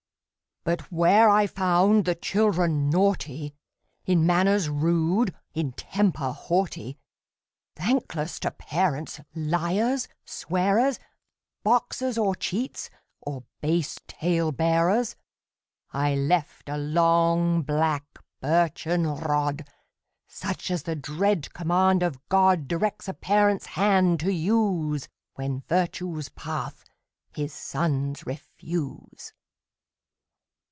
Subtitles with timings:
[0.63, 3.55] But where I found the children naughty,
[4.05, 6.99] In manners rude, in temper haughty,
[7.75, 10.99] Thankless to parents, liars, swearers,
[11.63, 12.91] Boxers, or cheats,
[13.21, 15.15] or base tale bearers,
[15.93, 19.67] I left a long, black, birchen rod,
[20.27, 26.29] Such as the dread command of God Directs a Parent's hand to use When virtue's
[26.29, 26.85] path
[27.31, 29.33] his sons refuse.